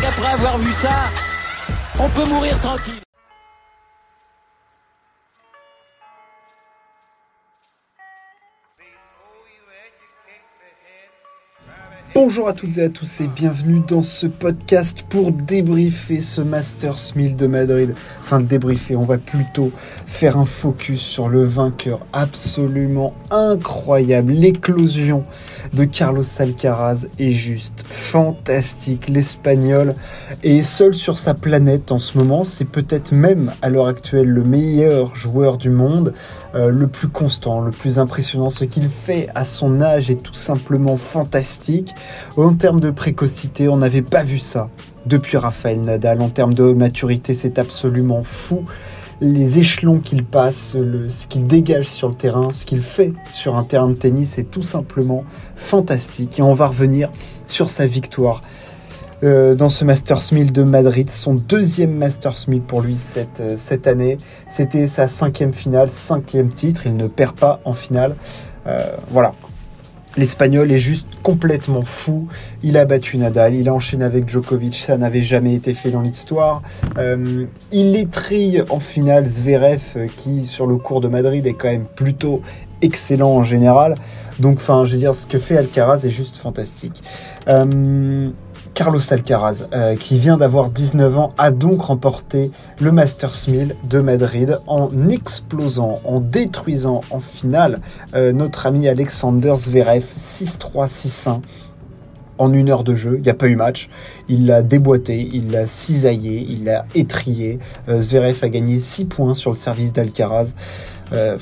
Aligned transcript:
qu'après 0.00 0.32
avoir 0.32 0.58
vu 0.58 0.72
ça, 0.72 1.10
on 1.98 2.08
peut 2.08 2.24
mourir 2.24 2.58
tranquille. 2.60 3.00
Bonjour 12.14 12.46
à 12.46 12.52
toutes 12.52 12.78
et 12.78 12.82
à 12.84 12.88
tous 12.88 13.22
et 13.22 13.26
bienvenue 13.26 13.82
dans 13.88 14.00
ce 14.00 14.28
podcast 14.28 15.04
pour 15.08 15.32
débriefer 15.32 16.20
ce 16.20 16.40
Masters 16.40 17.16
1000 17.16 17.34
de 17.34 17.48
Madrid. 17.48 17.94
Enfin, 18.20 18.38
le 18.38 18.44
débriefer, 18.44 18.94
on 18.94 19.00
va 19.00 19.18
plutôt 19.18 19.72
faire 20.06 20.38
un 20.38 20.44
focus 20.44 21.00
sur 21.00 21.28
le 21.28 21.42
vainqueur 21.42 22.06
absolument 22.12 23.14
incroyable. 23.32 24.30
L'éclosion 24.30 25.24
de 25.72 25.84
Carlos 25.84 26.22
Alcaraz 26.38 27.08
est 27.18 27.32
juste 27.32 27.82
fantastique. 27.84 29.08
L'Espagnol 29.08 29.96
est 30.44 30.62
seul 30.62 30.94
sur 30.94 31.18
sa 31.18 31.34
planète 31.34 31.90
en 31.90 31.98
ce 31.98 32.16
moment. 32.16 32.44
C'est 32.44 32.64
peut-être 32.64 33.10
même 33.10 33.52
à 33.60 33.68
l'heure 33.70 33.88
actuelle 33.88 34.28
le 34.28 34.44
meilleur 34.44 35.16
joueur 35.16 35.58
du 35.58 35.70
monde, 35.70 36.14
euh, 36.54 36.70
le 36.70 36.86
plus 36.86 37.08
constant, 37.08 37.60
le 37.60 37.72
plus 37.72 37.98
impressionnant. 37.98 38.50
Ce 38.50 38.64
qu'il 38.64 38.88
fait 38.88 39.26
à 39.34 39.44
son 39.44 39.80
âge 39.80 40.10
est 40.10 40.22
tout 40.22 40.32
simplement 40.32 40.96
fantastique. 40.96 41.92
En 42.36 42.54
termes 42.54 42.80
de 42.80 42.90
précocité, 42.90 43.68
on 43.68 43.76
n'avait 43.76 44.02
pas 44.02 44.24
vu 44.24 44.38
ça 44.38 44.68
depuis 45.06 45.36
Rafael 45.36 45.80
Nadal. 45.80 46.20
En 46.20 46.28
termes 46.28 46.54
de 46.54 46.72
maturité, 46.72 47.34
c'est 47.34 47.58
absolument 47.58 48.22
fou. 48.22 48.64
Les 49.20 49.58
échelons 49.58 50.00
qu'il 50.00 50.24
passe, 50.24 50.76
ce 51.08 51.26
qu'il 51.26 51.46
dégage 51.46 51.86
sur 51.86 52.08
le 52.08 52.14
terrain, 52.14 52.50
ce 52.50 52.66
qu'il 52.66 52.82
fait 52.82 53.12
sur 53.28 53.56
un 53.56 53.62
terrain 53.62 53.88
de 53.88 53.94
tennis 53.94 54.38
est 54.38 54.50
tout 54.50 54.62
simplement 54.62 55.24
fantastique. 55.56 56.38
Et 56.38 56.42
on 56.42 56.54
va 56.54 56.66
revenir 56.66 57.10
sur 57.46 57.70
sa 57.70 57.86
victoire 57.86 58.42
euh, 59.24 59.54
dans 59.54 59.70
ce 59.70 59.84
Masters 59.84 60.32
1000 60.32 60.52
de 60.52 60.64
Madrid, 60.64 61.08
son 61.08 61.34
deuxième 61.34 61.92
Masters 61.96 62.46
1000 62.46 62.60
pour 62.60 62.82
lui 62.82 62.96
cette, 62.96 63.40
euh, 63.40 63.54
cette 63.56 63.86
année. 63.86 64.18
C'était 64.50 64.86
sa 64.86 65.08
cinquième 65.08 65.54
finale, 65.54 65.88
cinquième 65.88 66.48
titre, 66.48 66.82
il 66.86 66.96
ne 66.96 67.06
perd 67.06 67.34
pas 67.34 67.60
en 67.64 67.72
finale. 67.72 68.16
Euh, 68.66 68.96
voilà, 69.10 69.32
L'Espagnol 70.16 70.70
est 70.70 70.78
juste 70.78 71.06
complètement 71.22 71.82
fou. 71.82 72.28
Il 72.62 72.76
a 72.76 72.84
battu 72.84 73.16
Nadal, 73.16 73.54
il 73.54 73.68
a 73.68 73.74
enchaîné 73.74 74.04
avec 74.04 74.28
Djokovic, 74.28 74.76
ça 74.76 74.96
n'avait 74.96 75.22
jamais 75.22 75.54
été 75.54 75.74
fait 75.74 75.90
dans 75.90 76.02
l'histoire. 76.02 76.62
Euh, 76.98 77.46
il 77.72 77.96
étrille 77.96 78.62
en 78.70 78.80
finale 78.80 79.26
Zverev, 79.26 79.82
euh, 79.96 80.06
qui 80.16 80.44
sur 80.44 80.66
le 80.66 80.76
cours 80.76 81.00
de 81.00 81.08
Madrid 81.08 81.46
est 81.46 81.54
quand 81.54 81.68
même 81.68 81.86
plutôt 81.96 82.42
excellent 82.82 83.30
en 83.30 83.42
général. 83.42 83.96
Donc, 84.38 84.56
enfin, 84.56 84.84
je 84.84 84.92
veux 84.92 84.98
dire, 84.98 85.14
ce 85.14 85.26
que 85.26 85.38
fait 85.38 85.56
Alcaraz 85.56 86.04
est 86.04 86.10
juste 86.10 86.36
fantastique. 86.36 87.02
Euh, 87.48 88.30
Carlos 88.74 89.00
Alcaraz, 89.12 89.68
euh, 89.72 89.94
qui 89.94 90.18
vient 90.18 90.36
d'avoir 90.36 90.68
19 90.68 91.16
ans, 91.16 91.32
a 91.38 91.52
donc 91.52 91.82
remporté 91.82 92.50
le 92.80 92.90
Masters 92.90 93.46
1000 93.46 93.76
de 93.84 94.00
Madrid 94.00 94.58
en 94.66 94.90
explosant, 95.08 96.00
en 96.04 96.18
détruisant 96.18 97.00
en 97.10 97.20
finale 97.20 97.80
euh, 98.16 98.32
notre 98.32 98.66
ami 98.66 98.88
Alexander 98.88 99.54
Zverev 99.56 100.04
6-3, 100.16 100.88
6-1 100.88 101.40
en 102.38 102.52
une 102.52 102.68
heure 102.68 102.82
de 102.82 102.96
jeu. 102.96 103.14
Il 103.18 103.22
n'y 103.22 103.30
a 103.30 103.34
pas 103.34 103.46
eu 103.46 103.54
match. 103.54 103.88
Il 104.28 104.46
l'a 104.46 104.62
déboîté, 104.62 105.28
il 105.32 105.52
l'a 105.52 105.66
cisaillé, 105.68 106.44
il 106.48 106.64
l'a 106.64 106.84
étrié. 106.96 107.60
Euh, 107.88 108.02
Zverev 108.02 108.38
a 108.42 108.48
gagné 108.48 108.80
6 108.80 109.04
points 109.04 109.34
sur 109.34 109.50
le 109.50 109.56
service 109.56 109.92
d'Alcaraz. 109.92 110.54
Euh, 111.12 111.38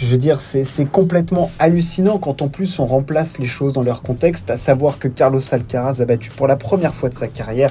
je 0.00 0.06
veux 0.06 0.18
dire, 0.18 0.38
c'est 0.40 0.84
complètement 0.90 1.50
hallucinant 1.58 2.18
quand 2.18 2.42
en 2.42 2.48
plus 2.48 2.78
on 2.78 2.86
remplace 2.86 3.38
les 3.38 3.46
choses 3.46 3.72
dans 3.72 3.82
leur 3.82 4.02
contexte, 4.02 4.50
à 4.50 4.56
savoir 4.56 4.98
que 4.98 5.08
Carlos 5.08 5.40
Alcaraz 5.52 6.00
a 6.00 6.04
battu 6.04 6.30
pour 6.30 6.46
la 6.46 6.56
première 6.56 6.94
fois 6.94 7.08
de 7.08 7.14
sa 7.14 7.28
carrière 7.28 7.70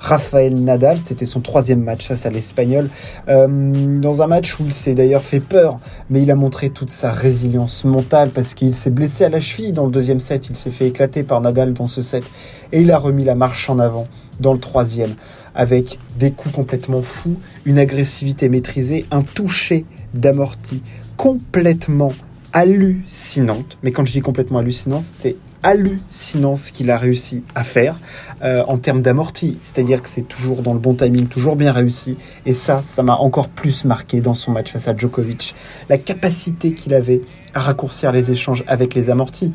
Rafael 0.00 0.54
Nadal, 0.54 0.98
c'était 1.02 1.24
son 1.24 1.40
troisième 1.40 1.80
match 1.80 2.06
face 2.06 2.26
à 2.26 2.30
l'Espagnol, 2.30 2.90
euh, 3.28 3.98
dans 3.98 4.20
un 4.20 4.26
match 4.26 4.60
où 4.60 4.64
il 4.66 4.72
s'est 4.74 4.94
d'ailleurs 4.94 5.22
fait 5.22 5.40
peur, 5.40 5.78
mais 6.10 6.22
il 6.22 6.30
a 6.30 6.34
montré 6.34 6.68
toute 6.68 6.90
sa 6.90 7.10
résilience 7.10 7.84
mentale 7.84 8.30
parce 8.30 8.52
qu'il 8.52 8.74
s'est 8.74 8.90
blessé 8.90 9.24
à 9.24 9.30
la 9.30 9.40
cheville 9.40 9.72
dans 9.72 9.86
le 9.86 9.90
deuxième 9.90 10.20
set, 10.20 10.48
il 10.50 10.56
s'est 10.56 10.70
fait 10.70 10.88
éclater 10.88 11.22
par 11.22 11.40
Nadal 11.40 11.72
dans 11.72 11.86
ce 11.86 12.02
set, 12.02 12.24
et 12.72 12.82
il 12.82 12.90
a 12.90 12.98
remis 12.98 13.24
la 13.24 13.34
marche 13.34 13.70
en 13.70 13.78
avant 13.78 14.06
dans 14.40 14.52
le 14.52 14.58
troisième, 14.58 15.14
avec 15.54 15.98
des 16.18 16.32
coups 16.32 16.54
complètement 16.54 17.00
fous, 17.00 17.36
une 17.64 17.78
agressivité 17.78 18.50
maîtrisée, 18.50 19.06
un 19.10 19.22
toucher 19.22 19.86
d'amorti 20.14 20.82
complètement 21.16 22.12
hallucinante. 22.52 23.78
Mais 23.82 23.92
quand 23.92 24.04
je 24.04 24.12
dis 24.12 24.20
complètement 24.20 24.60
hallucinante, 24.60 25.02
c'est 25.02 25.36
hallucinant 25.62 26.56
ce 26.56 26.72
qu'il 26.72 26.90
a 26.90 26.98
réussi 26.98 27.42
à 27.54 27.64
faire 27.64 27.96
euh, 28.42 28.62
en 28.68 28.78
termes 28.78 29.02
d'amorti. 29.02 29.58
C'est-à-dire 29.62 30.02
que 30.02 30.08
c'est 30.08 30.28
toujours 30.28 30.62
dans 30.62 30.74
le 30.74 30.78
bon 30.78 30.94
timing, 30.94 31.26
toujours 31.26 31.56
bien 31.56 31.72
réussi. 31.72 32.16
Et 32.46 32.52
ça, 32.52 32.82
ça 32.86 33.02
m'a 33.02 33.16
encore 33.16 33.48
plus 33.48 33.84
marqué 33.84 34.20
dans 34.20 34.34
son 34.34 34.52
match 34.52 34.70
face 34.70 34.88
à 34.88 34.96
Djokovic. 34.96 35.54
La 35.88 35.98
capacité 35.98 36.74
qu'il 36.74 36.94
avait 36.94 37.22
à 37.54 37.60
raccourcir 37.60 38.12
les 38.12 38.30
échanges 38.30 38.62
avec 38.66 38.94
les 38.94 39.10
amortis 39.10 39.52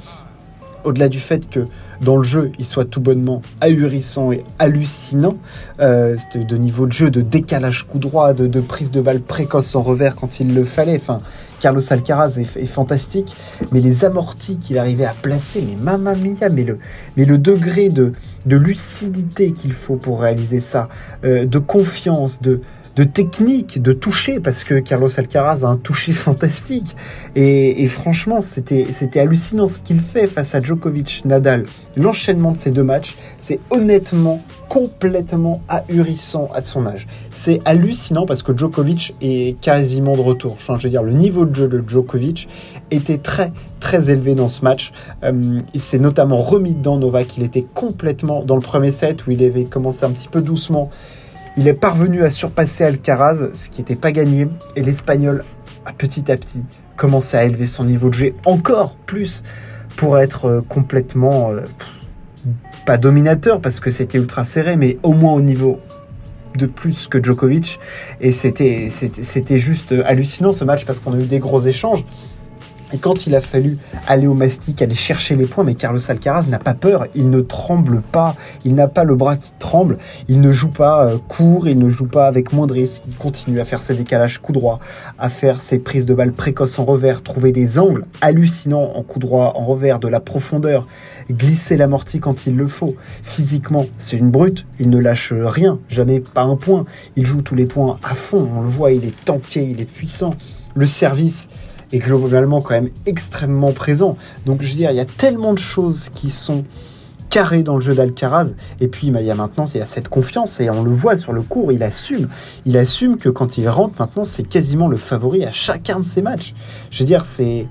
au-delà 0.84 1.10
du 1.10 1.20
fait 1.20 1.50
que 1.50 1.66
dans 2.02 2.18
le 2.18 2.24
jeu, 2.24 2.52
il 2.58 2.66
soit 2.66 2.86
tout 2.86 3.02
bonnement 3.02 3.42
ahurissant 3.62 4.32
et 4.32 4.44
hallucinant, 4.58 5.36
euh, 5.80 6.16
de 6.34 6.58
niveau 6.58 6.88
de 6.88 6.94
jeu, 6.94 7.10
de 7.10 7.22
décalage 7.22 7.86
coup 7.86 8.00
droit, 8.00 8.34
de, 8.34 8.60
prise 8.62 8.92
de 8.92 9.02
balle 9.02 9.20
précoce 9.20 9.76
en 9.76 9.82
revers 9.82 10.16
quand 10.16 10.40
il 10.40 10.54
le 10.54 10.64
fallait. 10.64 10.96
Enfin, 10.96 11.20
Carlos 11.60 11.82
Alcaraz 11.90 12.40
est, 12.40 12.66
fantastique, 12.66 13.36
mais 13.72 13.82
les 13.82 14.06
amortis 14.06 14.58
qu'il 14.58 14.78
arrivait 14.78 15.06
à 15.06 15.14
placer, 15.14 15.62
mais 15.68 15.76
mamma 15.76 16.16
mia, 16.16 16.48
mais 16.50 16.64
le, 16.64 16.80
mais 17.18 17.26
le 17.26 17.38
degré 17.38 17.90
de, 17.90 18.14
lucidité 18.46 19.52
qu'il 19.52 19.74
faut 19.74 19.98
pour 19.98 20.22
réaliser 20.22 20.62
ça, 20.62 20.88
euh, 21.26 21.46
de 21.46 21.60
confiance, 21.60 22.42
de, 22.42 22.62
de 23.00 23.06
technique, 23.06 23.82
de 23.82 23.94
toucher, 23.94 24.42
parce 24.42 24.66
que 24.66 24.78
Carlos 24.78 25.08
Alcaraz 25.18 25.64
a 25.64 25.68
un 25.68 25.78
toucher 25.78 26.12
fantastique. 26.26 26.98
Et, 27.34 27.88
franchement, 27.88 28.42
c'était 28.42 29.20
hallucinant 29.22 29.68
ce 29.68 29.80
qu'il 29.80 30.02
fait 30.02 30.28
face 30.28 30.54
à 30.54 30.60
Djokovic, 30.60 31.24
Nadal. 31.24 31.66
L'enchaînement 31.96 32.52
de 32.52 32.58
ces 32.58 32.72
deux 32.72 32.84
matchs, 32.84 33.16
c'est 33.38 33.62
honnêtement 33.70 34.44
complètement 34.68 35.62
ahurissant 35.70 36.50
à 36.54 36.62
son 36.62 36.86
âge. 36.86 37.08
C'est 37.34 37.62
hallucinant 37.64 38.26
parce 38.26 38.44
que 38.44 38.56
Djokovic 38.56 39.16
est 39.22 39.58
quasiment 39.62 40.18
de 40.18 40.22
retour. 40.22 40.58
Je 40.60 40.74
veux 40.74 40.90
dire, 40.90 41.02
le 41.02 41.14
niveau 41.14 41.46
de 41.46 41.56
jeu 41.56 41.70
de 41.70 41.82
Djokovic 41.88 42.50
était 42.92 43.18
très 43.18 43.54
très 43.80 44.12
élevé 44.12 44.36
dans 44.36 44.50
ce 44.50 44.62
match. 44.62 44.92
Euh, 45.24 45.58
il 45.74 45.82
s'est 45.82 46.00
notamment 46.00 46.36
remis 46.36 46.76
dedans 46.76 46.98
Novak. 46.98 47.38
Il 47.38 47.44
était 47.44 47.66
complètement 47.74 48.44
dans 48.44 48.56
le 48.56 48.62
premier 48.62 48.92
set 48.92 49.26
où 49.26 49.32
il 49.32 49.42
avait 49.42 49.64
commencé 49.64 50.04
un 50.04 50.12
petit 50.12 50.28
peu 50.28 50.42
doucement. 50.42 50.90
Il 51.60 51.68
est 51.68 51.74
parvenu 51.74 52.24
à 52.24 52.30
surpasser 52.30 52.86
Alcaraz, 52.86 53.50
ce 53.54 53.68
qui 53.68 53.82
n'était 53.82 53.98
pas 53.98 54.14
gagné, 54.14 54.48
et 54.78 54.82
l'Espagnol 54.82 55.44
a 55.86 55.92
petit 55.92 56.32
à 56.32 56.38
petit 56.38 56.64
commencé 56.96 57.36
à 57.36 57.44
élever 57.44 57.66
son 57.66 57.84
niveau 57.84 58.08
de 58.08 58.14
jeu 58.14 58.34
encore 58.46 58.96
plus 58.96 59.44
pour 59.98 60.18
être 60.20 60.46
euh, 60.46 60.62
complètement, 60.62 61.52
euh, 61.52 61.66
pas 62.86 62.96
dominateur 62.96 63.60
parce 63.60 63.82
que 63.82 63.92
c'était 63.92 64.20
ultra 64.20 64.46
serré, 64.46 64.78
mais 64.78 65.00
au 65.04 65.12
moins 65.12 65.34
au 65.34 65.42
niveau 65.42 65.82
de 66.56 66.66
plus 66.66 67.08
que 67.08 67.22
Djokovic. 67.22 67.78
Et 68.22 68.32
c'était, 68.32 68.88
c'était 68.90 69.58
juste 69.58 69.94
hallucinant 70.06 70.54
ce 70.54 70.64
match 70.64 70.86
parce 70.86 71.02
qu'on 71.02 71.14
a 71.14 71.20
eu 71.20 71.26
des 71.26 71.40
gros 71.40 71.60
échanges. 71.60 72.06
Et 72.92 72.98
quand 72.98 73.28
il 73.28 73.36
a 73.36 73.42
fallu 73.42 73.78
aller 74.08 74.26
au 74.26 74.34
mastic, 74.34 74.82
aller 74.82 74.96
chercher 74.96 75.36
les 75.36 75.46
points, 75.46 75.64
mais 75.64 75.76
Carlos 75.76 76.00
Alcaraz 76.10 76.48
n'a 76.50 76.58
pas 76.58 76.74
peur, 76.74 77.06
il 77.14 77.30
ne 77.30 77.42
tremble 77.42 78.02
pas, 78.02 78.36
il 78.66 78.74
n'a 78.74 78.88
pas 78.88 79.04
le 79.04 79.16
bras 79.16 79.38
qui 79.38 79.52
tremble, 79.60 79.98
il 80.28 80.42
ne 80.42 80.52
joue 80.52 80.70
pas 80.70 81.06
euh, 81.06 81.18
court, 81.28 81.68
il 81.68 81.78
ne 81.78 81.90
joue 81.90 82.08
pas 82.08 82.28
avec 82.28 82.52
moins 82.52 82.66
de 82.66 82.74
risques, 82.74 83.04
il 83.08 83.16
continue 83.16 83.60
à 83.60 83.66
faire 83.66 83.84
ses 83.84 83.94
décalages 83.94 84.40
coup 84.40 84.54
droit, 84.54 84.80
à 85.20 85.30
faire 85.30 85.62
ses 85.62 85.78
prises 85.78 86.08
de 86.08 86.14
balles 86.16 86.34
précoces 86.34 86.80
en 86.80 86.86
revers, 86.86 87.22
trouver 87.22 87.52
des 87.52 87.78
angles 87.78 88.06
hallucinants 88.22 88.92
en 88.96 89.04
coup 89.04 89.20
droit, 89.20 89.54
en 89.56 89.66
revers, 89.66 90.00
de 90.00 90.08
la 90.08 90.20
profondeur, 90.20 90.88
glisser 91.30 91.78
l'amorti 91.78 92.20
quand 92.20 92.48
il 92.48 92.56
le 92.56 92.68
faut. 92.68 92.96
Physiquement, 93.22 93.86
c'est 93.98 94.18
une 94.18 94.32
brute, 94.32 94.66
il 94.80 94.90
ne 94.90 94.98
lâche 94.98 95.32
rien, 95.34 95.80
jamais 95.90 96.22
pas 96.22 96.44
un 96.44 96.56
point, 96.56 96.86
il 97.16 97.26
joue 97.26 97.42
tous 97.42 97.56
les 97.56 97.66
points 97.66 98.00
à 98.04 98.16
fond, 98.16 98.50
on 98.56 98.62
le 98.62 98.68
voit, 98.68 98.92
il 98.92 99.06
est 99.06 99.26
tanké, 99.26 99.64
il 99.64 99.80
est 99.80 99.92
puissant. 99.92 100.34
Le 100.76 100.86
service, 100.86 101.50
est 101.92 102.00
globalement 102.00 102.62
quand 102.62 102.76
même 102.76 102.90
extrêmement 103.06 103.72
présent. 103.72 104.18
Donc 104.46 104.62
je 104.62 104.70
veux 104.70 104.76
dire, 104.76 104.92
il 104.92 104.98
y 104.98 105.02
a 105.02 105.06
tellement 105.06 105.54
de 105.54 105.60
choses 105.60 106.10
qui 106.10 106.30
sont 106.30 106.66
carrées 107.30 107.64
dans 107.64 107.76
le 107.76 107.82
jeu 107.82 107.94
d'Alcaraz. 107.94 108.54
Et 108.80 108.88
puis 108.88 109.12
bah, 109.12 109.22
il 109.22 109.28
y 109.28 109.32
a 109.32 109.36
maintenant 109.36 109.66
il 109.66 109.78
y 109.78 109.82
a 109.82 109.86
cette 109.86 110.10
confiance 110.10 110.60
et 110.60 110.70
on 110.70 110.84
le 110.84 110.92
voit 110.92 111.18
sur 111.18 111.34
le 111.34 111.42
cours, 111.42 111.72
il 111.72 111.84
assume. 111.84 112.28
Il 112.66 112.78
assume 112.78 113.18
que 113.18 113.30
quand 113.30 113.58
il 113.58 113.70
rentre 113.70 113.96
maintenant, 114.00 114.24
c'est 114.24 114.44
quasiment 114.44 114.88
le 114.88 114.98
favori 114.98 115.46
à 115.46 115.52
chacun 115.52 116.00
de 116.00 116.06
ses 116.06 116.22
matchs. 116.22 116.54
Je 116.92 117.00
veux 117.00 117.06
dire, 117.06 117.24
c'est... 117.24 117.68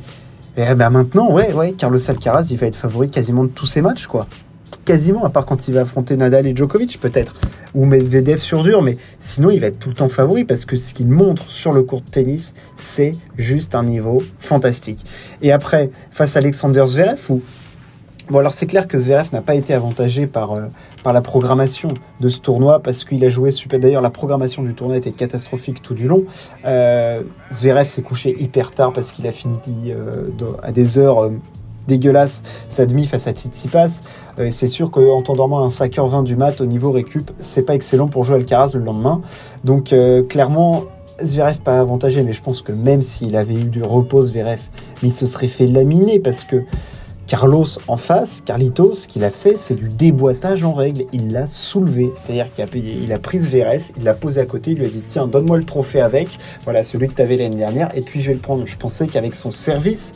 Eh 0.57 0.75
ben 0.75 0.91
maintenant, 0.91 1.31
ouais, 1.31 1.53
ouais, 1.53 1.73
Carlos 1.73 1.99
Alcaraz, 2.11 2.49
il 2.51 2.57
va 2.57 2.67
être 2.67 2.75
favori 2.75 3.11
quasiment 3.11 3.45
de 3.45 3.49
tous 3.49 3.67
ses 3.67 3.81
matchs, 3.81 4.09
quoi 4.09 4.27
quasiment, 4.89 5.23
à 5.23 5.29
part 5.29 5.45
quand 5.45 5.69
il 5.69 5.75
va 5.75 5.83
affronter 5.83 6.17
Nadal 6.17 6.47
et 6.47 6.57
Djokovic 6.57 6.99
peut-être, 6.99 7.35
ou 7.75 7.85
Medvedev 7.85 8.39
sur 8.39 8.63
dur, 8.63 8.81
mais 8.81 8.97
sinon 9.21 9.51
il 9.51 9.61
va 9.61 9.67
être 9.67 9.79
tout 9.79 9.91
le 9.91 9.95
temps 9.95 10.09
favori 10.09 10.45
parce 10.45 10.65
que 10.65 10.79
ce 10.79 10.95
qu'il 10.95 11.09
montre 11.09 11.51
sur 11.51 11.75
le 11.75 11.83
court 11.83 12.01
de 12.01 12.09
tennis, 12.09 12.55
c'est 12.75 13.15
juste 13.37 13.75
un 13.75 13.85
niveau 13.85 14.23
fantastique. 14.39 15.05
Et 15.43 15.53
après, 15.53 15.91
face 16.11 16.37
à 16.37 16.39
Alexander 16.39 16.85
Zverev, 16.87 17.19
où 17.29 17.43
Bon, 18.31 18.41
alors 18.41 18.53
c'est 18.53 18.67
clair 18.67 18.87
que 18.89 18.99
Zverev 18.99 19.31
n'a 19.33 19.41
pas 19.41 19.55
été 19.55 19.73
avantagé 19.73 20.27
par, 20.27 20.53
euh, 20.53 20.67
la 21.05 21.23
programmation 21.23 21.89
de 22.21 22.29
ce 22.29 22.41
tournoi 22.41 22.83
parce 22.83 23.05
qu'il 23.05 23.25
a 23.25 23.31
joué 23.31 23.51
super. 23.51 23.81
D'ailleurs, 23.81 24.03
la 24.03 24.11
programmation 24.11 24.63
du 24.63 24.75
tournoi 24.75 24.99
était 24.99 25.13
catastrophique 25.13 25.81
tout 25.81 25.95
du 25.95 26.07
long. 26.07 26.25
Euh, 26.67 27.23
Zverev 27.51 27.89
s'est 27.89 28.03
couché 28.03 28.37
hyper 28.39 28.73
tard 28.73 28.93
parce 28.93 29.13
qu'il 29.13 29.27
a 29.27 29.33
fini 29.33 29.59
euh, 29.87 30.29
à 30.63 30.73
des 30.73 30.99
heures 30.99 31.31
euh, 31.89 31.99
dégueulasses 31.99 32.43
sa 32.69 32.87
demi 32.87 33.07
face 33.07 33.27
à 33.27 33.33
Tsitsipas. 33.33 34.03
Euh, 34.39 34.51
c'est 34.51 34.69
sûr 34.69 34.91
qu'en 34.91 35.23
t'endormant 35.23 35.65
à 35.65 35.69
5h20 35.69 36.25
du 36.25 36.37
mat 36.37 36.61
au 36.61 36.67
niveau 36.67 36.91
récup, 36.91 37.31
c'est 37.39 37.63
pas 37.63 37.75
excellent 37.75 38.09
pour 38.09 38.25
jouer 38.25 38.37
Alcaraz 38.37 38.73
le 38.75 38.81
lendemain. 38.81 39.23
Donc 39.65 39.95
clairement, 40.29 40.85
Zverev 41.23 41.59
pas 41.59 41.81
avantagé, 41.81 42.23
mais 42.23 42.33
je 42.33 42.43
pense 42.43 42.63
que 42.63 42.73
même 42.73 43.03
s'il 43.03 43.37
avait 43.37 43.55
eu 43.55 43.65
du 43.65 43.83
repos 43.83 44.23
Zverev, 44.23 44.61
il 45.03 45.13
se 45.13 45.27
serait 45.27 45.49
fait 45.49 45.67
laminer 45.67 46.21
parce 46.21 46.45
que 46.45 46.63
Carlos 47.29 47.67
en 47.89 47.99
face, 47.99 48.41
Carlitos, 48.41 48.95
ce 48.95 49.07
qu'il 49.07 49.23
a 49.23 49.31
fait, 49.31 49.59
c'est 49.59 49.75
du 49.75 49.91
déboîtage 49.91 50.65
en 50.65 50.73
règle. 50.73 51.05
Il 51.13 51.31
l'a 51.31 51.47
soulevé. 51.47 52.11
C'est-à-dire 52.17 52.47
qu'il 52.51 52.65
a, 52.65 52.69
il 52.75 53.13
a 53.13 53.19
pris 53.19 53.37
VRF, 53.37 53.93
il 53.99 54.05
l'a 54.05 54.15
posé 54.15 54.41
à 54.41 54.47
côté, 54.47 54.71
il 54.71 54.79
lui 54.79 54.87
a 54.87 54.89
dit 54.89 55.03
Tiens, 55.07 55.27
donne-moi 55.27 55.59
le 55.59 55.65
trophée 55.65 56.01
avec. 56.01 56.39
Voilà, 56.65 56.85
celui 56.85 57.07
que 57.07 57.15
tu 57.15 57.21
avais 57.21 57.37
l'année 57.37 57.57
dernière, 57.57 57.95
et 57.95 58.01
puis 58.01 58.23
je 58.23 58.29
vais 58.29 58.35
le 58.35 58.41
prendre. 58.41 58.65
Je 58.65 58.79
pensais 58.79 59.09
qu'avec 59.09 59.35
son 59.35 59.51
service, 59.51 60.15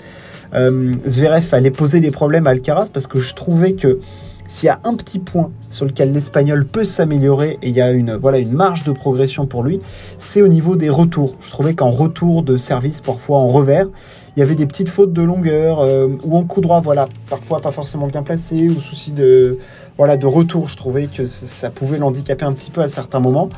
euh, 0.54 0.94
Zverev 1.06 1.46
allait 1.52 1.70
poser 1.70 2.00
des 2.00 2.10
problèmes 2.10 2.46
à 2.46 2.50
Alcaraz 2.50 2.88
parce 2.92 3.06
que 3.06 3.20
je 3.20 3.34
trouvais 3.34 3.72
que 3.72 4.00
s'il 4.46 4.66
y 4.66 4.70
a 4.70 4.80
un 4.84 4.94
petit 4.94 5.18
point 5.18 5.50
sur 5.70 5.86
lequel 5.86 6.12
l'Espagnol 6.12 6.66
peut 6.66 6.84
s'améliorer 6.84 7.58
et 7.62 7.68
il 7.68 7.76
y 7.76 7.80
a 7.80 7.90
une, 7.90 8.16
voilà, 8.16 8.38
une 8.38 8.52
marge 8.52 8.84
de 8.84 8.92
progression 8.92 9.46
pour 9.46 9.62
lui, 9.62 9.80
c'est 10.18 10.42
au 10.42 10.48
niveau 10.48 10.76
des 10.76 10.90
retours. 10.90 11.36
Je 11.40 11.50
trouvais 11.50 11.74
qu'en 11.74 11.90
retour 11.90 12.42
de 12.42 12.56
service, 12.56 13.00
parfois 13.00 13.38
en 13.38 13.48
revers, 13.48 13.88
il 14.36 14.40
y 14.40 14.42
avait 14.42 14.54
des 14.54 14.66
petites 14.66 14.88
fautes 14.88 15.12
de 15.12 15.22
longueur 15.22 15.80
euh, 15.80 16.08
ou 16.24 16.36
en 16.36 16.44
coup 16.44 16.60
droit, 16.60 16.80
voilà, 16.80 17.08
parfois 17.30 17.60
pas 17.60 17.72
forcément 17.72 18.06
bien 18.06 18.22
placé 18.22 18.68
ou 18.68 18.80
souci 18.80 19.12
de, 19.12 19.58
voilà, 19.96 20.16
de 20.16 20.26
retour. 20.26 20.68
Je 20.68 20.76
trouvais 20.76 21.06
que 21.06 21.26
ça 21.26 21.70
pouvait 21.70 21.98
l'handicaper 21.98 22.44
un 22.44 22.52
petit 22.52 22.70
peu 22.70 22.80
à 22.80 22.88
certains 22.88 23.20
moments. 23.20 23.48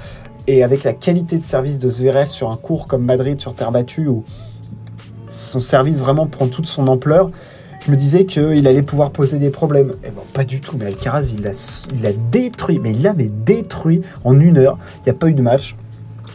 Et 0.46 0.62
avec 0.62 0.84
la 0.84 0.92
qualité 0.92 1.38
de 1.38 1.42
service 1.42 1.78
de 1.78 1.88
Zverev 1.88 2.28
sur 2.28 2.50
un 2.50 2.56
cours 2.56 2.86
comme 2.86 3.02
Madrid 3.02 3.40
sur 3.40 3.54
terre 3.54 3.72
battue 3.72 4.08
où 4.08 4.24
son 5.34 5.60
service 5.60 5.98
vraiment 5.98 6.26
prend 6.26 6.46
toute 6.48 6.66
son 6.66 6.86
ampleur, 6.88 7.30
je 7.84 7.90
me 7.90 7.96
disais 7.96 8.24
qu'il 8.24 8.66
allait 8.66 8.82
pouvoir 8.82 9.10
poser 9.10 9.38
des 9.38 9.50
problèmes. 9.50 9.92
Eh 10.04 10.10
bon, 10.10 10.22
pas 10.32 10.44
du 10.44 10.60
tout. 10.60 10.76
Mais 10.78 10.86
Alcaraz, 10.86 11.32
il 11.34 11.42
l'a 11.42 11.52
il 11.92 12.30
détruit. 12.30 12.80
Mais 12.82 12.92
il 12.92 13.02
l'a 13.02 13.12
mais 13.12 13.28
détruit 13.28 14.00
en 14.24 14.40
une 14.40 14.56
heure. 14.56 14.78
Il 14.98 15.02
n'y 15.04 15.10
a 15.10 15.14
pas 15.14 15.28
eu 15.28 15.34
de 15.34 15.42
match. 15.42 15.76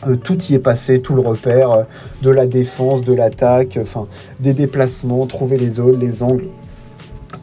Euh, 0.08 0.16
tout 0.16 0.38
y 0.44 0.54
est 0.54 0.60
passé, 0.60 1.02
tout 1.02 1.16
le 1.16 1.22
repère, 1.22 1.72
euh, 1.72 1.84
de 2.22 2.30
la 2.30 2.46
défense, 2.46 3.02
de 3.02 3.14
l'attaque, 3.14 3.78
enfin 3.82 4.08
des 4.40 4.54
déplacements, 4.54 5.26
trouver 5.26 5.58
les 5.58 5.72
zones, 5.72 6.00
les 6.00 6.24
angles. 6.24 6.46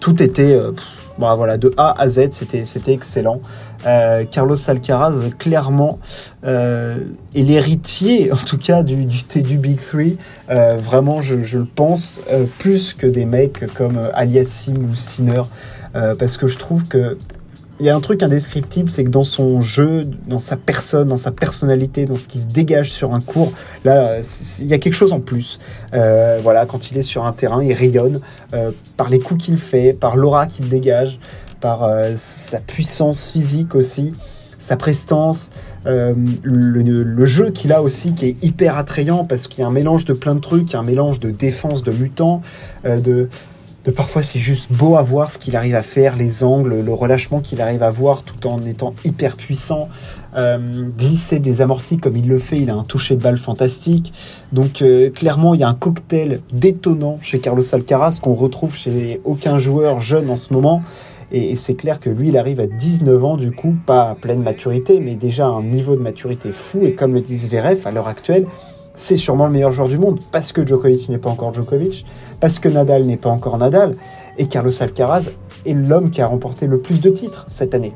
Tout 0.01 0.23
était, 0.23 0.55
euh, 0.55 0.73
bah, 1.19 1.35
voilà, 1.35 1.59
de 1.59 1.73
A 1.77 2.01
à 2.01 2.09
Z, 2.09 2.29
c'était, 2.31 2.93
excellent. 2.93 3.41
Carlos 4.31 4.57
Alcaraz, 4.69 5.31
clairement, 5.39 5.99
est 6.45 6.99
l'héritier, 7.35 8.33
en 8.33 8.37
tout 8.37 8.59
cas, 8.59 8.83
du, 8.83 9.05
du, 9.05 9.43
du 9.43 9.59
Big 9.59 9.79
Three. 9.79 10.19
vraiment, 10.49 11.21
je, 11.23 11.43
je, 11.43 11.59
le 11.59 11.65
pense, 11.67 12.21
plus 12.59 12.95
que 12.95 13.07
des 13.07 13.25
mecs 13.25 13.73
comme 13.75 14.01
Aliassim 14.15 14.77
ou 14.91 14.95
Sinner. 14.95 15.43
parce 15.93 16.37
que 16.37 16.47
je 16.47 16.59
trouve 16.59 16.85
que 16.85 17.17
il 17.79 17.87
y 17.87 17.91
a 17.91 17.97
un 17.97 18.01
truc 18.01 18.23
indescriptible, 18.23 18.91
c'est 18.91 19.05
que 19.05 19.11
dans 19.11 19.25
son 19.25 19.61
jeu, 19.61 20.05
dans 20.27 20.39
sa 20.39 20.57
personne, 20.57 21.09
dans 21.09 21.17
sa 21.17 21.31
personnalité, 21.31 22.07
dans 22.07 22.17
ce 22.17 22.25
qui 22.25 22.41
se 22.41 22.47
dégage 22.47 22.91
sur 22.91 23.13
un 23.13 23.21
cours, 23.21 23.53
là, 23.85 24.21
il 24.61 24.67
y 24.67 24.73
a 24.73 24.79
quelque 24.79 24.95
chose 24.95 25.13
en 25.13 25.21
plus. 25.21 25.59
Euh, 25.93 26.41
voilà, 26.43 26.65
quand 26.65 26.91
il 26.91 26.97
est 26.97 27.03
sur 27.03 27.27
un 27.27 27.33
terrain, 27.33 27.63
il 27.63 27.73
rayonne 27.75 28.21
euh, 28.55 28.71
par 28.97 29.11
les 29.11 29.19
coups 29.19 29.45
qu'il 29.45 29.59
fait, 29.59 29.93
par 29.93 30.17
l'aura 30.17 30.47
qu'il 30.47 30.69
dégage, 30.69 31.19
par 31.61 31.85
euh, 31.85 32.15
sa 32.17 32.61
puissance 32.61 33.31
physique 33.31 33.75
aussi, 33.75 34.15
sa 34.59 34.77
prestance, 34.77 35.51
le, 35.85 37.27
jeu 37.27 37.51
qu'il 37.51 37.73
a 37.73 37.83
aussi 37.83 38.15
qui 38.15 38.27
est 38.27 38.45
hyper 38.45 38.77
attrayant 38.77 39.25
parce 39.25 39.47
qu'il 39.47 39.61
y 39.61 39.65
a 39.65 39.69
un 39.69 39.73
mélange 39.73 40.05
de 40.05 40.15
plein 40.15 40.35
de 40.35 40.41
trucs, 40.41 40.73
y 40.73 40.77
a 40.77 40.81
un 40.81 40.83
mélange 40.83 41.21
de 41.21 41.31
défense, 41.31 41.85
de 41.85 41.93
mutant, 41.93 42.41
de 42.85 43.29
parfois 43.91 44.23
c'est 44.23 44.39
juste 44.39 44.73
beau 44.73 44.97
à 44.97 45.03
voir 45.03 45.31
ce 45.31 45.39
qu'il 45.39 45.57
arrive 45.57 45.75
à 45.75 45.83
faire, 45.83 46.17
les 46.17 46.45
angles, 46.45 46.81
le 46.81 46.93
relâchement 46.93 47.41
qu'il 47.41 47.61
arrive 47.61 47.83
à 47.83 47.91
voir 47.91 48.23
tout 48.23 48.47
en 48.47 48.61
étant 48.63 48.95
hyper 49.05 49.37
puissant, 49.37 49.89
euh, 50.37 50.59
glisser 50.99 51.39
des 51.39 51.61
amortis 51.63 51.99
comme 51.99 52.17
il 52.17 52.29
le 52.29 52.39
fait, 52.39 52.59
il 52.59 52.71
a 52.71 52.75
un 52.75 52.85
toucher 52.85 53.17
de 53.17 53.23
balle 53.23 53.39
fantastique. 53.39 54.13
Donc 54.53 54.83
euh, 54.83 55.11
clairement 55.11 55.55
il 55.55 55.61
y 55.61 55.65
a 55.65 55.69
un 55.69 55.75
cocktail 55.75 56.41
détonnant 56.53 57.19
chez 57.23 57.39
Carlos 57.39 57.75
Alcaraz 57.75 58.19
qu'on 58.21 58.35
retrouve 58.35 58.75
chez 58.77 59.21
aucun 59.25 59.59
joueur 59.59 60.01
jeune 60.01 60.31
en 60.31 60.37
ce 60.37 60.53
moment. 60.53 60.83
Et, 61.33 61.57
c'est 61.57 61.75
clair 61.75 61.99
que 61.99 62.09
lui, 62.09 62.29
il 62.29 62.37
arrive 62.37 62.61
à 62.61 62.67
19 62.67 63.25
ans, 63.25 63.37
du 63.37 63.51
coup, 63.51 63.75
pas 63.85 64.11
à 64.11 64.15
pleine 64.15 64.43
maturité, 64.43 65.01
mais 65.01 65.17
déjà 65.17 65.47
à 65.47 65.51
un 65.51 65.63
niveau 65.63 65.97
de 65.97 66.01
maturité 66.01 66.53
fou. 66.53 66.83
Et 66.85 66.95
comme 66.95 67.15
le 67.15 67.21
dit 67.21 67.37
Zverev, 67.37 67.85
à 67.85 67.91
l'heure 67.91 68.09
actuelle, 68.09 68.47
c'est 68.97 69.17
sûrement 69.17 69.47
le 69.47 69.53
meilleur 69.53 69.73
joueur 69.73 69.89
du 69.89 69.99
monde 69.99 70.19
parce 70.33 70.53
que 70.53 70.67
Djokovic 70.67 71.09
n'est 71.09 71.19
pas 71.19 71.31
encore 71.31 71.55
Djokovic, 71.55 72.05
parce 72.41 72.59
que 72.59 72.69
Nadal 72.69 73.05
n'est 73.05 73.17
pas 73.17 73.31
encore 73.31 73.59
Nadal, 73.59 73.95
et 74.39 74.47
Carlos 74.47 74.73
Alcaraz 74.83 75.31
est 75.65 75.75
l'homme 75.75 76.11
qui 76.11 76.23
a 76.23 76.27
remporté 76.27 76.67
le 76.67 76.79
plus 76.79 77.01
de 77.01 77.11
titres 77.11 77.45
cette 77.49 77.75
année. 77.75 77.93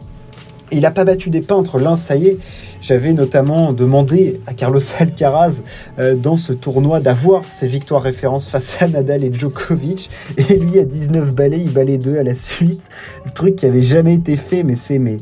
Il 0.73 0.82
n'a 0.82 0.93
pas 0.93 1.05
battu 1.05 1.31
des 1.31 1.41
peintres, 1.41 1.79
l'un, 1.79 1.97
ça 1.97 2.14
y 2.14 2.29
est. 2.29 2.38
J'avais 2.81 3.12
notamment 3.12 3.73
demandé 3.73 4.41
à 4.47 4.55
Carlos 4.55 4.81
Alcaraz 5.00 5.62
euh, 5.99 6.14
dans 6.14 6.37
ce 6.37 6.52
tournoi 6.52 7.00
d'avoir 7.00 7.44
ses 7.44 7.67
victoires 7.67 8.02
références 8.02 8.49
face 8.49 8.81
à 8.81 8.87
Nadal 8.87 9.25
et 9.25 9.32
Djokovic. 9.32 10.11
Et 10.37 10.58
lui, 10.58 10.79
à 10.79 10.85
19 10.85 11.35
balais, 11.35 11.58
il 11.58 11.73
balait 11.73 11.99
deux 11.99 12.19
à 12.19 12.23
la 12.23 12.35
suite. 12.35 12.82
Le 13.25 13.32
truc 13.32 13.56
qui 13.56 13.67
avait 13.67 13.82
jamais 13.82 14.14
été 14.14 14.37
fait, 14.37 14.62
mais 14.62 14.76
c'est 14.76 15.00
mais... 15.00 15.19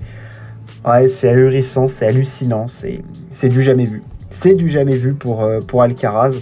ouais, 0.87 1.09
c'est 1.09 1.31
ahurissant, 1.31 1.87
c'est 1.87 2.07
hallucinant, 2.07 2.67
c'est 2.67 3.49
du 3.49 3.63
jamais 3.63 3.87
vu. 3.87 4.03
C'est 4.31 4.55
du 4.55 4.69
jamais 4.69 4.97
vu 4.97 5.15
pour, 5.15 5.43
euh, 5.43 5.61
pour 5.61 5.83
Alcaraz. 5.83 6.33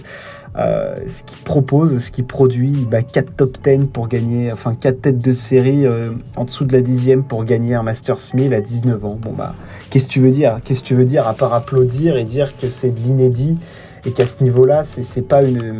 Euh, 0.57 0.95
ce 1.05 1.21
qu'il 1.21 1.37
propose, 1.43 1.99
ce 1.99 2.09
qu'il 2.09 2.25
produit, 2.25 2.87
bah, 2.89 3.03
4 3.03 3.35
top 3.35 3.57
10 3.63 3.87
pour 3.93 4.07
gagner, 4.07 4.51
enfin 4.51 4.73
4 4.73 5.01
têtes 5.01 5.19
de 5.19 5.33
série 5.33 5.85
euh, 5.85 6.09
en 6.35 6.45
dessous 6.45 6.65
de 6.65 6.73
la 6.73 6.81
dixième 6.81 7.23
pour 7.23 7.45
gagner 7.45 7.75
un 7.75 7.83
Masters 7.83 8.17
1000 8.33 8.55
à 8.55 8.61
19 8.61 9.05
ans. 9.05 9.19
Bon 9.21 9.33
bah, 9.33 9.53
qu'est-ce 9.91 10.07
que 10.07 10.13
tu 10.13 10.19
veux 10.19 10.31
dire? 10.31 10.59
Qu'est-ce 10.63 10.81
que 10.81 10.87
tu 10.87 10.95
veux 10.95 11.05
dire 11.05 11.27
à 11.27 11.35
part 11.35 11.53
applaudir 11.53 12.17
et 12.17 12.23
dire 12.23 12.57
que 12.57 12.69
c'est 12.69 12.89
de 12.89 12.97
l'inédit 12.97 13.59
et 14.03 14.11
qu'à 14.11 14.25
ce 14.25 14.43
niveau-là, 14.43 14.83
c'est 14.83 15.21
pas 15.21 15.43
une, 15.43 15.77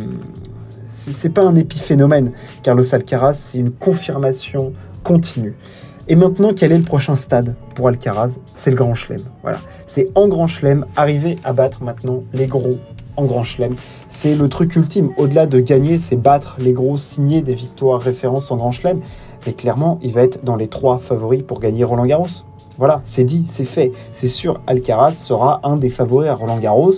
c'est 0.90 1.30
pas 1.30 1.42
un 1.42 1.56
épiphénomène? 1.56 2.30
Carlos 2.62 2.94
Alcaraz, 2.94 3.34
c'est 3.34 3.58
une 3.58 3.72
confirmation 3.72 4.74
continue. 5.02 5.56
Et 6.10 6.16
maintenant, 6.16 6.52
quel 6.56 6.72
est 6.72 6.78
le 6.78 6.84
prochain 6.84 7.16
stade 7.16 7.54
pour 7.74 7.88
Alcaraz? 7.88 8.38
C'est 8.54 8.70
le 8.70 8.76
Grand 8.76 8.94
Chelem. 8.94 9.20
Voilà. 9.42 9.60
C'est 9.84 10.08
en 10.14 10.26
Grand 10.26 10.46
Chelem, 10.46 10.86
arriver 10.96 11.38
à 11.44 11.52
battre 11.52 11.82
maintenant 11.82 12.22
les 12.32 12.46
gros 12.46 12.78
en 13.16 13.26
Grand 13.26 13.44
Chelem. 13.44 13.74
C'est 14.08 14.34
le 14.34 14.48
truc 14.48 14.74
ultime. 14.74 15.10
Au-delà 15.18 15.46
de 15.46 15.60
gagner, 15.60 15.98
c'est 15.98 16.16
battre 16.16 16.56
les 16.60 16.72
gros, 16.72 16.96
signer 16.96 17.42
des 17.42 17.52
victoires 17.52 18.00
références 18.00 18.50
en 18.50 18.56
Grand 18.56 18.70
Chelem. 18.70 19.00
Mais 19.46 19.52
clairement, 19.52 19.98
il 20.00 20.12
va 20.12 20.22
être 20.22 20.42
dans 20.44 20.56
les 20.56 20.68
trois 20.68 20.98
favoris 20.98 21.42
pour 21.42 21.60
gagner 21.60 21.84
Roland 21.84 22.06
Garros. 22.06 22.26
Voilà, 22.78 23.02
c'est 23.04 23.24
dit, 23.24 23.44
c'est 23.46 23.66
fait. 23.66 23.92
C'est 24.14 24.28
sûr, 24.28 24.62
Alcaraz 24.66 25.12
sera 25.12 25.60
un 25.62 25.76
des 25.76 25.90
favoris 25.90 26.30
à 26.30 26.34
Roland 26.34 26.58
Garros. 26.58 26.94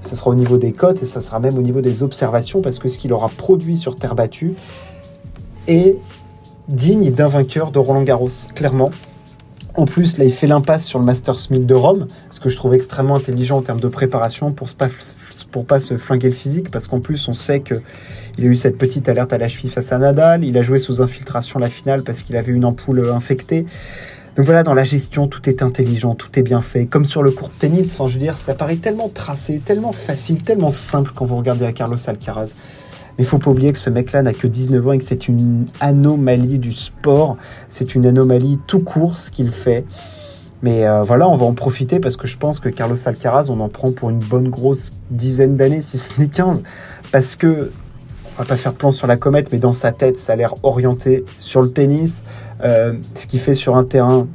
Ça 0.00 0.16
sera 0.16 0.30
au 0.30 0.34
niveau 0.34 0.56
des 0.56 0.72
cotes 0.72 1.02
et 1.02 1.06
ça 1.06 1.20
sera 1.20 1.38
même 1.38 1.58
au 1.58 1.62
niveau 1.62 1.82
des 1.82 2.02
observations 2.02 2.62
parce 2.62 2.78
que 2.78 2.88
ce 2.88 2.96
qu'il 2.96 3.12
aura 3.12 3.28
produit 3.28 3.76
sur 3.76 3.96
terre 3.96 4.14
battue 4.14 4.54
est 5.66 5.98
digne 6.68 7.10
d'un 7.10 7.28
vainqueur 7.28 7.70
de 7.70 7.78
Roland 7.78 8.02
Garros, 8.02 8.30
clairement. 8.54 8.90
En 9.76 9.86
plus, 9.86 10.18
là, 10.18 10.24
il 10.24 10.32
fait 10.32 10.46
l'impasse 10.46 10.84
sur 10.84 11.00
le 11.00 11.04
Masters 11.04 11.50
1000 11.50 11.66
de 11.66 11.74
Rome, 11.74 12.06
ce 12.30 12.38
que 12.38 12.48
je 12.48 12.54
trouve 12.54 12.74
extrêmement 12.74 13.16
intelligent 13.16 13.58
en 13.58 13.62
termes 13.62 13.80
de 13.80 13.88
préparation 13.88 14.52
pour 14.52 14.68
ne 14.68 14.72
pas, 14.72 14.86
pour 15.50 15.66
pas 15.66 15.80
se 15.80 15.96
flinguer 15.96 16.28
le 16.28 16.34
physique, 16.34 16.70
parce 16.70 16.86
qu'en 16.86 17.00
plus, 17.00 17.26
on 17.28 17.32
sait 17.32 17.60
qu'il 17.60 17.80
a 18.38 18.48
eu 18.48 18.54
cette 18.54 18.78
petite 18.78 19.08
alerte 19.08 19.32
à 19.32 19.38
la 19.38 19.48
cheville 19.48 19.70
face 19.70 19.90
à 19.90 19.98
Nadal, 19.98 20.44
il 20.44 20.56
a 20.56 20.62
joué 20.62 20.78
sous 20.78 21.02
infiltration 21.02 21.58
la 21.58 21.68
finale 21.68 22.04
parce 22.04 22.22
qu'il 22.22 22.36
avait 22.36 22.52
une 22.52 22.64
ampoule 22.64 23.10
infectée. 23.10 23.66
Donc 24.36 24.46
voilà, 24.46 24.62
dans 24.62 24.74
la 24.74 24.84
gestion, 24.84 25.26
tout 25.28 25.48
est 25.48 25.62
intelligent, 25.62 26.14
tout 26.14 26.38
est 26.38 26.42
bien 26.42 26.60
fait. 26.60 26.86
Comme 26.86 27.04
sur 27.04 27.22
le 27.22 27.32
court 27.32 27.48
de 27.48 27.54
tennis, 27.54 27.94
enfin, 27.94 28.08
je 28.08 28.14
veux 28.14 28.20
dire, 28.20 28.36
ça 28.36 28.54
paraît 28.54 28.76
tellement 28.76 29.08
tracé, 29.08 29.60
tellement 29.64 29.92
facile, 29.92 30.42
tellement 30.42 30.70
simple 30.70 31.12
quand 31.14 31.24
vous 31.24 31.36
regardez 31.36 31.64
à 31.64 31.72
Carlos 31.72 31.98
Alcaraz. 32.06 32.54
Mais 33.18 33.24
faut 33.24 33.38
pas 33.38 33.50
oublier 33.50 33.72
que 33.72 33.78
ce 33.78 33.90
mec-là 33.90 34.22
n'a 34.22 34.32
que 34.32 34.46
19 34.46 34.86
ans 34.86 34.92
et 34.92 34.98
que 34.98 35.04
c'est 35.04 35.28
une 35.28 35.66
anomalie 35.80 36.58
du 36.58 36.72
sport. 36.72 37.36
C'est 37.68 37.94
une 37.94 38.06
anomalie 38.06 38.58
tout 38.66 38.80
court 38.80 39.16
ce 39.16 39.30
qu'il 39.30 39.50
fait. 39.50 39.84
Mais 40.62 40.86
euh, 40.86 41.02
voilà, 41.02 41.28
on 41.28 41.36
va 41.36 41.44
en 41.44 41.52
profiter 41.52 42.00
parce 42.00 42.16
que 42.16 42.26
je 42.26 42.38
pense 42.38 42.58
que 42.58 42.70
Carlos 42.70 42.96
Alcaraz, 43.04 43.50
on 43.50 43.60
en 43.60 43.68
prend 43.68 43.92
pour 43.92 44.08
une 44.08 44.18
bonne 44.18 44.48
grosse 44.48 44.92
dizaine 45.10 45.56
d'années, 45.56 45.82
si 45.82 45.98
ce 45.98 46.18
n'est 46.18 46.28
15. 46.28 46.62
Parce 47.12 47.36
que, 47.36 47.70
on 48.34 48.42
va 48.42 48.46
pas 48.46 48.56
faire 48.56 48.72
plan 48.72 48.90
sur 48.90 49.06
la 49.06 49.16
comète, 49.16 49.52
mais 49.52 49.58
dans 49.58 49.74
sa 49.74 49.92
tête, 49.92 50.16
ça 50.16 50.32
a 50.32 50.36
l'air 50.36 50.54
orienté 50.62 51.24
sur 51.38 51.60
le 51.60 51.70
tennis. 51.70 52.22
Euh, 52.64 52.94
ce 53.14 53.26
qu'il 53.26 53.40
fait 53.40 53.54
sur 53.54 53.76
un 53.76 53.84
terrain, 53.84 54.26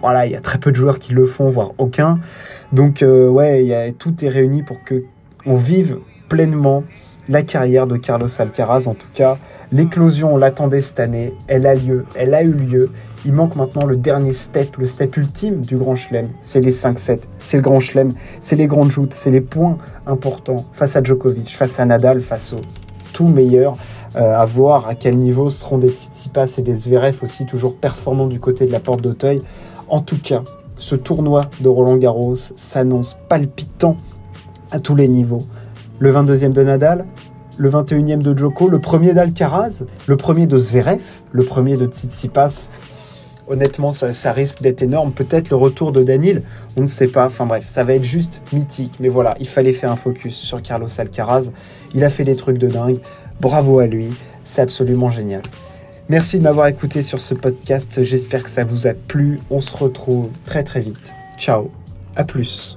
voilà, 0.00 0.24
il 0.24 0.32
y 0.32 0.36
a 0.36 0.40
très 0.40 0.58
peu 0.58 0.70
de 0.70 0.76
joueurs 0.76 0.98
qui 0.98 1.12
le 1.12 1.26
font, 1.26 1.48
voire 1.50 1.72
aucun. 1.76 2.20
Donc, 2.72 3.02
euh, 3.02 3.28
ouais, 3.28 3.94
tout 3.98 4.24
est 4.24 4.28
réuni 4.30 4.62
pour 4.62 4.82
que 4.82 5.04
on 5.44 5.56
vive 5.56 5.98
pleinement 6.30 6.84
la 7.28 7.42
carrière 7.42 7.86
de 7.86 7.96
Carlos 7.96 8.28
Alcaraz. 8.38 8.86
En 8.86 8.94
tout 8.94 9.08
cas, 9.12 9.38
l'éclosion, 9.72 10.34
on 10.34 10.36
l'attendait 10.36 10.82
cette 10.82 11.00
année. 11.00 11.34
Elle 11.48 11.66
a 11.66 11.74
lieu, 11.74 12.06
elle 12.14 12.34
a 12.34 12.42
eu 12.42 12.52
lieu. 12.52 12.90
Il 13.24 13.32
manque 13.32 13.56
maintenant 13.56 13.86
le 13.86 13.96
dernier 13.96 14.32
step, 14.32 14.76
le 14.76 14.86
step 14.86 15.16
ultime 15.16 15.62
du 15.62 15.76
Grand 15.76 15.96
Chelem. 15.96 16.28
C'est 16.40 16.60
les 16.60 16.72
5-7, 16.72 17.22
c'est 17.38 17.56
le 17.56 17.62
Grand 17.62 17.80
Chelem, 17.80 18.12
c'est 18.40 18.56
les 18.56 18.66
grandes 18.66 18.90
joutes, 18.90 19.12
c'est 19.12 19.32
les 19.32 19.40
points 19.40 19.78
importants 20.06 20.64
face 20.72 20.94
à 20.94 21.02
Djokovic, 21.02 21.48
face 21.56 21.80
à 21.80 21.84
Nadal, 21.84 22.20
face 22.20 22.52
au 22.52 22.60
tout 23.12 23.26
meilleur. 23.26 23.76
Euh, 24.14 24.34
à 24.34 24.46
voir 24.46 24.88
à 24.88 24.94
quel 24.94 25.16
niveau 25.16 25.50
seront 25.50 25.76
des 25.76 25.88
Tsitsipas 25.88 26.46
et 26.56 26.62
des 26.62 26.74
Zverev 26.74 27.18
aussi 27.22 27.44
toujours 27.44 27.76
performants 27.76 28.28
du 28.28 28.40
côté 28.40 28.66
de 28.66 28.72
la 28.72 28.80
porte 28.80 29.02
d'Auteuil. 29.02 29.42
En 29.88 30.00
tout 30.00 30.18
cas, 30.18 30.42
ce 30.78 30.94
tournoi 30.94 31.42
de 31.60 31.68
Roland 31.68 31.96
Garros 31.96 32.36
s'annonce 32.36 33.18
palpitant 33.28 33.96
à 34.70 34.78
tous 34.78 34.94
les 34.94 35.08
niveaux. 35.08 35.42
Le 35.98 36.12
22e 36.12 36.52
de 36.52 36.62
Nadal, 36.62 37.06
le 37.56 37.70
21e 37.70 38.18
de 38.18 38.36
Djoko, 38.36 38.68
le 38.68 38.78
premier 38.78 39.14
d'Alcaraz, 39.14 39.84
le 40.06 40.16
premier 40.16 40.46
de 40.46 40.58
Zverev, 40.58 41.00
le 41.32 41.44
premier 41.44 41.76
de 41.76 41.86
Tsitsipas. 41.86 42.68
Honnêtement, 43.48 43.92
ça, 43.92 44.32
risque 44.32 44.60
d'être 44.60 44.82
énorme. 44.82 45.12
Peut-être 45.12 45.50
le 45.50 45.56
retour 45.56 45.92
de 45.92 46.02
Danil, 46.02 46.42
on 46.76 46.82
ne 46.82 46.86
sait 46.86 47.06
pas. 47.06 47.26
Enfin 47.26 47.46
bref, 47.46 47.64
ça 47.66 47.84
va 47.84 47.94
être 47.94 48.04
juste 48.04 48.40
mythique. 48.52 48.94
Mais 48.98 49.08
voilà, 49.08 49.34
il 49.38 49.46
fallait 49.46 49.72
faire 49.72 49.90
un 49.92 49.96
focus 49.96 50.34
sur 50.34 50.60
Carlos 50.62 50.88
Alcaraz. 50.98 51.50
Il 51.94 52.02
a 52.04 52.10
fait 52.10 52.24
des 52.24 52.36
trucs 52.36 52.58
de 52.58 52.66
dingue. 52.66 52.98
Bravo 53.40 53.78
à 53.78 53.86
lui, 53.86 54.08
c'est 54.42 54.62
absolument 54.62 55.10
génial. 55.10 55.42
Merci 56.08 56.38
de 56.38 56.42
m'avoir 56.42 56.66
écouté 56.66 57.02
sur 57.02 57.20
ce 57.20 57.34
podcast. 57.34 58.02
J'espère 58.02 58.42
que 58.42 58.50
ça 58.50 58.64
vous 58.64 58.86
a 58.86 58.94
plu. 58.94 59.38
On 59.50 59.60
se 59.60 59.76
retrouve 59.76 60.28
très 60.44 60.64
très 60.64 60.80
vite. 60.80 61.12
Ciao, 61.38 61.70
à 62.16 62.24
plus. 62.24 62.75